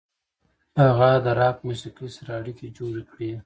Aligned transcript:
هغه 0.81 1.09
د 1.25 1.27
راک 1.39 1.57
موسیقۍ 1.67 2.09
سره 2.17 2.31
اړیکې 2.39 2.67
جوړې 2.77 3.03
کړې. 3.11 3.31